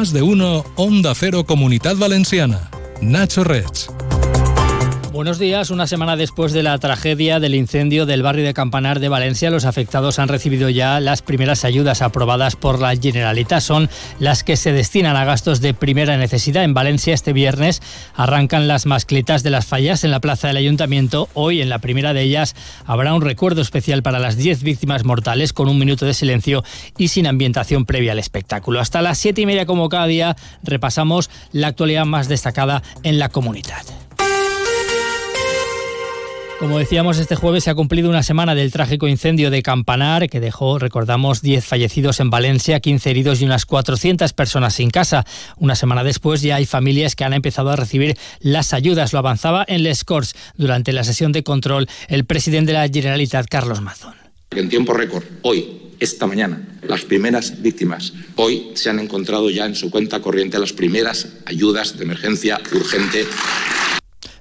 [0.00, 2.70] Más de uno, Onda Cero Comunidad Valenciana.
[3.02, 3.99] Nacho Rech.
[5.20, 5.68] Buenos días.
[5.68, 9.66] Una semana después de la tragedia del incendio del barrio de Campanar de Valencia, los
[9.66, 13.60] afectados han recibido ya las primeras ayudas aprobadas por la Generalitat.
[13.60, 16.64] Son las que se destinan a gastos de primera necesidad.
[16.64, 17.82] En Valencia este viernes
[18.14, 21.28] arrancan las mascletas de las fallas en la plaza del Ayuntamiento.
[21.34, 22.56] Hoy, en la primera de ellas,
[22.86, 26.64] habrá un recuerdo especial para las 10 víctimas mortales con un minuto de silencio
[26.96, 28.80] y sin ambientación previa al espectáculo.
[28.80, 33.28] Hasta las siete y media, como cada día, repasamos la actualidad más destacada en la
[33.28, 33.99] comunidad.
[36.60, 40.40] Como decíamos, este jueves se ha cumplido una semana del trágico incendio de Campanar que
[40.40, 45.24] dejó, recordamos, 10 fallecidos en Valencia, 15 heridos y unas 400 personas sin casa.
[45.56, 49.14] Una semana después ya hay familias que han empezado a recibir las ayudas.
[49.14, 53.46] Lo avanzaba en Les Corts durante la sesión de control el presidente de la Generalitat,
[53.48, 54.12] Carlos Mazón.
[54.50, 58.12] En tiempo récord, hoy, esta mañana, las primeras víctimas.
[58.36, 63.24] Hoy se han encontrado ya en su cuenta corriente las primeras ayudas de emergencia urgente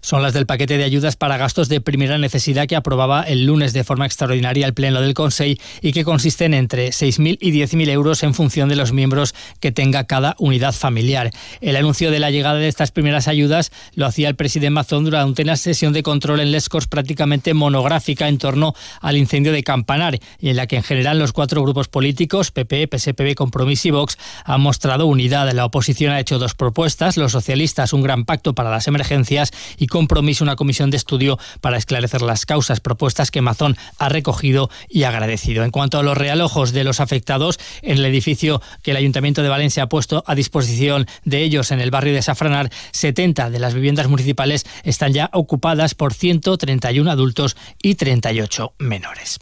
[0.09, 3.73] son las del paquete de ayudas para gastos de primera necesidad que aprobaba el lunes
[3.73, 8.23] de forma extraordinaria el Pleno del Consejo y que consisten entre 6.000 y 10.000 euros
[8.23, 11.29] en función de los miembros que tenga cada unidad familiar.
[11.61, 15.43] El anuncio de la llegada de estas primeras ayudas lo hacía el presidente Mazón durante
[15.43, 20.49] una sesión de control en Lescos prácticamente monográfica en torno al incendio de Campanar y
[20.49, 24.61] en la que en general los cuatro grupos políticos, PP, PSPB, Compromiso y Vox, han
[24.61, 25.51] mostrado unidad.
[25.53, 29.85] La oposición ha hecho dos propuestas, los socialistas un gran pacto para las emergencias y
[29.99, 35.03] compromiso una comisión de estudio para esclarecer las causas, propuestas que Mazón ha recogido y
[35.03, 35.65] agradecido.
[35.65, 39.49] En cuanto a los realojos de los afectados, en el edificio que el Ayuntamiento de
[39.49, 43.73] Valencia ha puesto a disposición de ellos en el barrio de Safranar, 70 de las
[43.73, 49.37] viviendas municipales están ya ocupadas por 131 adultos y 38 menores.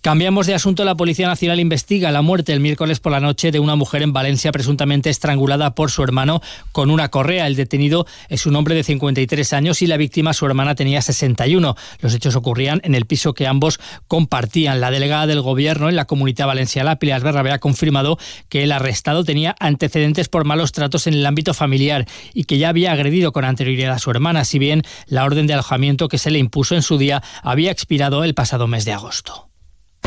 [0.00, 0.86] Cambiamos de asunto.
[0.86, 4.14] La Policía Nacional investiga la muerte el miércoles por la noche de una mujer en
[4.14, 6.40] Valencia presuntamente estrangulada por su hermano
[6.72, 7.46] con una correa.
[7.46, 11.76] El detenido es un hombre de 53 años y la víctima, su hermana, tenía 61.
[12.00, 14.80] Los hechos ocurrían en el piso que ambos compartían.
[14.80, 19.24] La delegada del gobierno en la comunidad valenciana, Pilar Berrabe, ha confirmado que el arrestado
[19.24, 23.44] tenía antecedentes por malos tratos en el ámbito familiar y que ya había agredido con
[23.44, 26.82] anterioridad a su hermana, si bien la orden de alojamiento que se le impuso en
[26.82, 29.48] su día había expirado el pasado mes de agosto.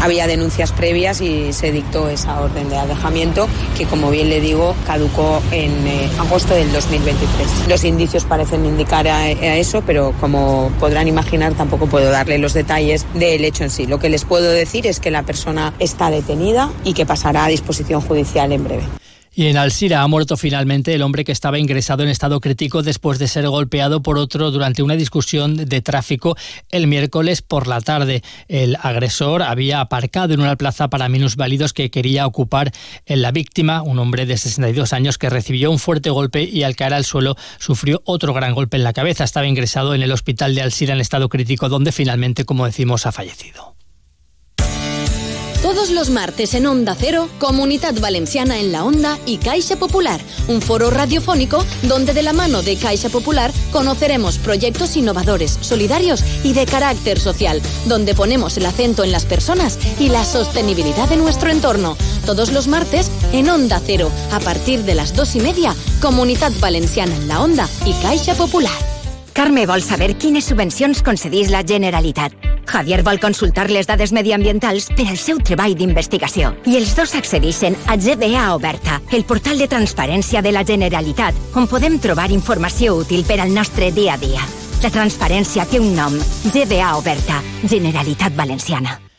[0.02, 3.48] Había denuncias previas y se dictó esa orden de alejamiento
[3.78, 7.68] que, como bien le digo, caducó en eh, agosto del 2023.
[7.70, 12.54] Los indicios parecen indicar a, a, eso, pero como podrán imaginar, tampoco puedo darle los
[12.54, 13.86] detalles del hecho en sí.
[13.86, 17.48] Lo que les puedo decir es que la persona está detenida y que pasará a
[17.50, 19.01] disposición judicial en breve.
[19.34, 23.18] Y en Alcira ha muerto finalmente el hombre que estaba ingresado en estado crítico después
[23.18, 26.36] de ser golpeado por otro durante una discusión de tráfico
[26.70, 28.24] el miércoles por la tarde.
[28.50, 32.74] El agresor había aparcado en una plaza para minusválidos que quería ocupar
[33.06, 36.76] en la víctima, un hombre de 62 años que recibió un fuerte golpe y al
[36.76, 39.24] caer al suelo sufrió otro gran golpe en la cabeza.
[39.24, 43.14] Estaba ingresado en el hospital de Alcira en estado crítico donde finalmente, como decimos, ha
[43.14, 43.71] fallecido.
[45.74, 50.62] Todos los martes en Onda Cero, Comunidad Valenciana en la Onda y Caixa Popular, un
[50.62, 56.66] foro radiofónico donde de la mano de Caixa Popular conoceremos proyectos innovadores, solidarios y de
[56.66, 61.96] carácter social, donde ponemos el acento en las personas y la sostenibilidad de nuestro entorno.
[62.26, 67.16] Todos los martes en Onda Cero, a partir de las dos y media, Comunidad Valenciana
[67.16, 68.78] en la Onda y Caixa Popular.
[69.32, 72.51] Carme vol saber quines subvencions concedís la Generalitat.
[72.72, 76.54] Javier vol consultar les dades mediambientals per al seu treball d'investigació.
[76.66, 81.68] I els dos accedixen a GBA Oberta, el portal de transparència de la Generalitat, on
[81.68, 84.48] podem trobar informació útil per al nostre dia a dia.
[84.82, 86.18] La transparència té un nom.
[86.50, 89.11] GBA Oberta, Generalitat Valenciana.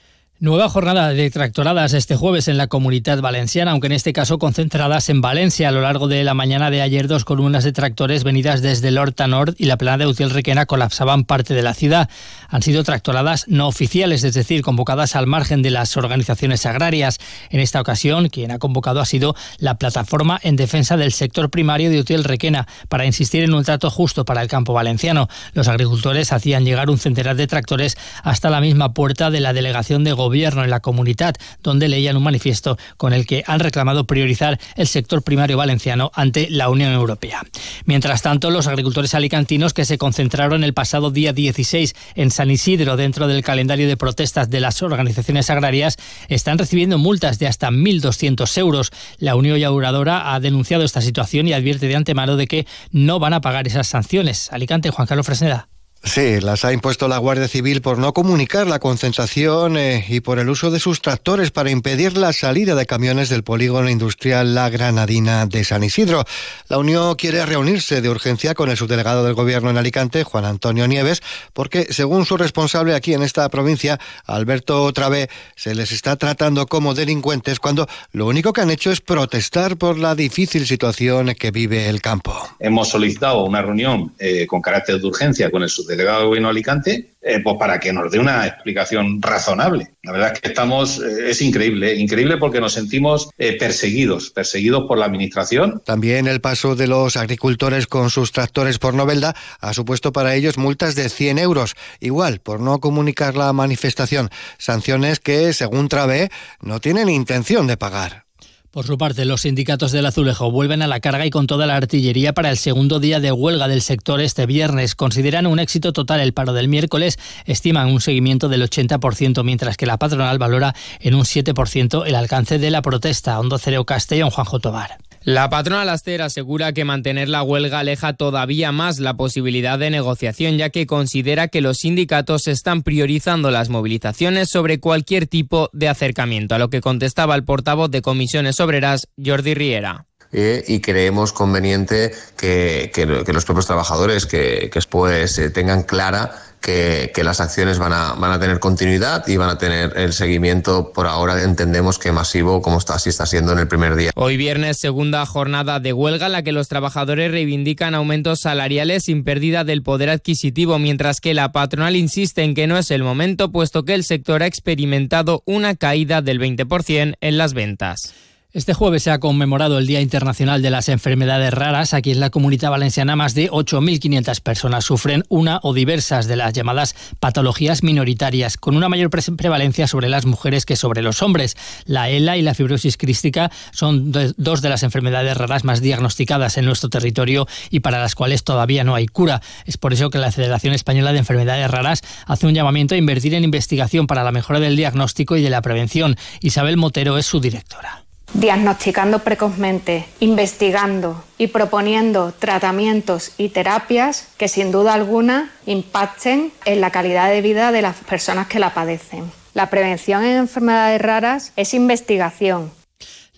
[0.42, 5.08] Nueva jornada de tractoradas este jueves en la comunidad valenciana, aunque en este caso concentradas
[5.08, 5.68] en Valencia.
[5.68, 8.98] A lo largo de la mañana de ayer, dos columnas de tractores venidas desde el
[9.28, 12.10] Nord y la plana de Utiel Requena colapsaban parte de la ciudad.
[12.48, 17.20] Han sido tractoradas no oficiales, es decir, convocadas al margen de las organizaciones agrarias.
[17.50, 21.88] En esta ocasión, quien ha convocado ha sido la plataforma en defensa del sector primario
[21.88, 25.28] de Utiel Requena, para insistir en un trato justo para el campo valenciano.
[25.52, 30.02] Los agricultores hacían llegar un centenar de tractores hasta la misma puerta de la delegación
[30.02, 34.06] de gobierno gobierno en la comunidad, donde leían un manifiesto con el que han reclamado
[34.06, 37.42] priorizar el sector primario valenciano ante la Unión Europea.
[37.84, 42.96] Mientras tanto, los agricultores alicantinos que se concentraron el pasado día 16 en San Isidro
[42.96, 45.98] dentro del calendario de protestas de las organizaciones agrarias
[46.28, 48.90] están recibiendo multas de hasta 1.200 euros.
[49.18, 53.34] La Unión Yauradora ha denunciado esta situación y advierte de antemano de que no van
[53.34, 54.50] a pagar esas sanciones.
[54.50, 55.68] Alicante, Juan Carlos Fresneda.
[56.04, 60.40] Sí, las ha impuesto la Guardia Civil por no comunicar la concentración eh, y por
[60.40, 64.68] el uso de sus tractores para impedir la salida de camiones del polígono industrial La
[64.68, 66.24] Granadina de San Isidro.
[66.68, 70.88] La Unión quiere reunirse de urgencia con el subdelegado del Gobierno en Alicante, Juan Antonio
[70.88, 71.22] Nieves,
[71.52, 76.94] porque según su responsable aquí en esta provincia, Alberto Travé, se les está tratando como
[76.94, 81.88] delincuentes cuando lo único que han hecho es protestar por la difícil situación que vive
[81.88, 82.34] el campo.
[82.58, 86.48] Hemos solicitado una reunión eh, con carácter de urgencia con el subdelegado delegado de gobierno
[86.48, 89.92] Alicante, eh, pues para que nos dé una explicación razonable.
[90.02, 94.84] La verdad es que estamos, eh, es increíble, increíble porque nos sentimos eh, perseguidos, perseguidos
[94.88, 95.82] por la administración.
[95.84, 100.58] También el paso de los agricultores con sus tractores por Novelda ha supuesto para ellos
[100.58, 106.30] multas de 100 euros, igual por no comunicar la manifestación, sanciones que, según Travé,
[106.60, 108.24] no tienen intención de pagar.
[108.72, 111.76] Por su parte, los sindicatos del Azulejo vuelven a la carga y con toda la
[111.76, 114.94] artillería para el segundo día de huelga del sector este viernes.
[114.94, 119.84] Consideran un éxito total el paro del miércoles, estiman un seguimiento del 80%, mientras que
[119.84, 123.38] la patronal valora en un 7% el alcance de la protesta.
[123.38, 124.96] Hondo Cereo Castellón, Juanjo Tobar.
[125.24, 130.58] La patrona Laster asegura que mantener la huelga aleja todavía más la posibilidad de negociación,
[130.58, 136.56] ya que considera que los sindicatos están priorizando las movilizaciones sobre cualquier tipo de acercamiento,
[136.56, 140.06] a lo que contestaba el portavoz de Comisiones Obreras, Jordi Riera.
[140.32, 142.90] Eh, y creemos conveniente que,
[143.26, 146.32] los propios trabajadores que, después eh, tengan clara
[146.62, 150.92] que, las acciones van a, van a tener continuidad y van a tener el seguimiento
[150.94, 154.10] por ahora entendemos que masivo como está así está siendo en el primer día.
[154.14, 159.24] Hoy viernes segunda jornada de huelga en la que los trabajadores reivindican aumentos salariales sin
[159.24, 163.52] pérdida del poder adquisitivo mientras que la patronal insiste en que no es el momento
[163.52, 168.14] puesto que el sector ha experimentado una caída del 20% en las ventas.
[168.54, 171.94] Este jueves se ha conmemorado el Día Internacional de las Enfermedades Raras.
[171.94, 176.52] Aquí en la comunidad valenciana más de 8.500 personas sufren una o diversas de las
[176.52, 181.56] llamadas patologías minoritarias, con una mayor prevalencia sobre las mujeres que sobre los hombres.
[181.86, 186.66] La ELA y la fibrosis crística son dos de las enfermedades raras más diagnosticadas en
[186.66, 189.40] nuestro territorio y para las cuales todavía no hay cura.
[189.64, 193.32] Es por eso que la Federación Española de Enfermedades Raras hace un llamamiento a invertir
[193.32, 196.16] en investigación para la mejora del diagnóstico y de la prevención.
[196.42, 198.04] Isabel Motero es su directora
[198.34, 206.90] diagnosticando precozmente, investigando y proponiendo tratamientos y terapias que sin duda alguna impacten en la
[206.90, 209.30] calidad de vida de las personas que la padecen.
[209.54, 212.70] La prevención en enfermedades raras es investigación,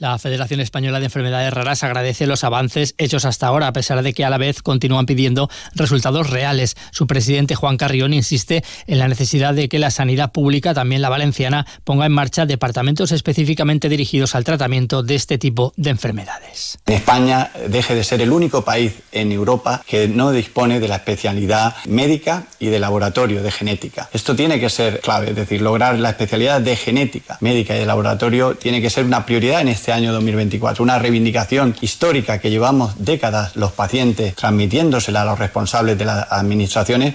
[0.05, 4.13] la Federación Española de Enfermedades Raras agradece los avances hechos hasta ahora, a pesar de
[4.13, 6.77] que a la vez continúan pidiendo resultados reales.
[6.91, 11.09] Su presidente Juan Carrión insiste en la necesidad de que la sanidad pública, también la
[11.09, 16.79] valenciana, ponga en marcha departamentos específicamente dirigidos al tratamiento de este tipo de enfermedades.
[16.85, 21.77] España deje de ser el único país en Europa que no dispone de la especialidad
[21.87, 24.11] médica y de laboratorio de genética.
[24.13, 27.87] Esto tiene que ser clave, es decir, lograr la especialidad de genética médica y de
[27.87, 30.83] laboratorio tiene que ser una prioridad en este año 2024.
[30.83, 37.15] Una reivindicación histórica que llevamos décadas los pacientes transmitiéndosela a los responsables de las administraciones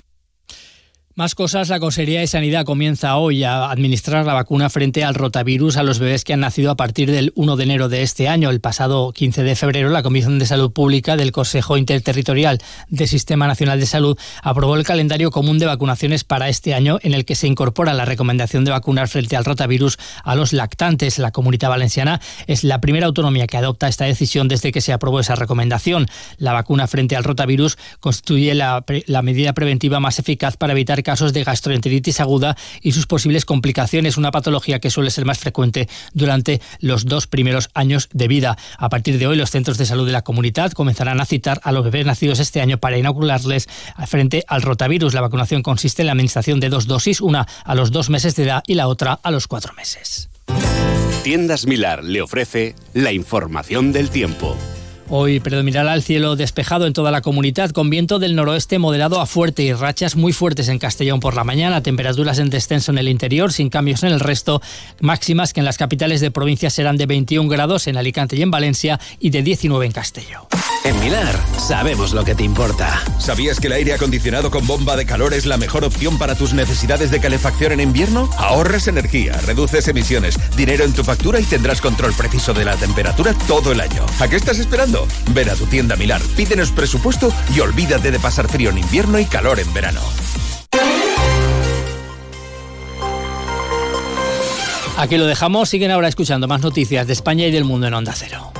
[1.20, 5.76] más cosas, la Consejería de Sanidad comienza hoy a administrar la vacuna frente al rotavirus
[5.76, 8.50] a los bebés que han nacido a partir del 1 de enero de este año.
[8.50, 13.48] El pasado 15 de febrero, la Comisión de Salud Pública del Consejo Interterritorial del Sistema
[13.48, 17.36] Nacional de Salud aprobó el calendario común de vacunaciones para este año, en el que
[17.36, 21.20] se incorpora la recomendación de vacunar frente al rotavirus a los lactantes.
[21.20, 25.20] La Comunidad Valenciana es la primera autonomía que adopta esta decisión desde que se aprobó
[25.20, 26.06] esa recomendación.
[26.38, 31.34] La vacuna frente al rotavirus constituye la, la medida preventiva más eficaz para evitar casos
[31.34, 36.62] de gastroenteritis aguda y sus posibles complicaciones, una patología que suele ser más frecuente durante
[36.82, 38.60] los dos primeros años de vida.
[38.78, 41.72] A partir de hoy, los centros de salud de la comunidad comenzarán a citar a
[41.72, 43.68] los bebés nacidos este año para inocularles
[44.06, 45.16] frente al rotavirus.
[45.16, 48.44] La vacunación consiste en la administración de dos dosis, una a los dos meses de
[48.44, 50.30] edad y la otra a los cuatro meses.
[51.24, 54.56] Tiendas Milar le ofrece la información del tiempo.
[55.12, 59.26] Hoy predominará el cielo despejado en toda la comunidad, con viento del noroeste moderado a
[59.26, 63.10] fuerte y rachas muy fuertes en Castellón por la mañana, temperaturas en descenso en el
[63.10, 64.62] interior, sin cambios en el resto,
[65.00, 68.52] máximas que en las capitales de provincia serán de 21 grados en Alicante y en
[68.52, 70.44] Valencia y de 19 en Castellón.
[70.86, 73.04] En Milar sabemos lo que te importa.
[73.20, 76.54] ¿Sabías que el aire acondicionado con bomba de calor es la mejor opción para tus
[76.54, 78.30] necesidades de calefacción en invierno?
[78.38, 83.34] Ahorres energía, reduces emisiones, dinero en tu factura y tendrás control preciso de la temperatura
[83.48, 84.06] todo el año.
[84.20, 84.99] ¿A qué estás esperando?
[85.32, 89.26] Ven a tu tienda Milar, pídenos presupuesto y olvídate de pasar frío en invierno y
[89.26, 90.02] calor en verano.
[94.98, 98.14] Aquí lo dejamos, siguen ahora escuchando más noticias de España y del mundo en Onda
[98.14, 98.52] Cero.